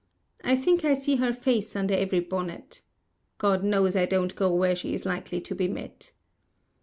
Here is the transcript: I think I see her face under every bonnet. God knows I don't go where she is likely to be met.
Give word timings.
I 0.43 0.55
think 0.55 0.83
I 0.83 0.95
see 0.95 1.17
her 1.17 1.31
face 1.31 1.75
under 1.75 1.93
every 1.93 2.21
bonnet. 2.21 2.81
God 3.37 3.63
knows 3.63 3.95
I 3.95 4.07
don't 4.07 4.35
go 4.35 4.51
where 4.51 4.75
she 4.75 4.95
is 4.95 5.05
likely 5.05 5.39
to 5.41 5.53
be 5.53 5.67
met. 5.67 6.11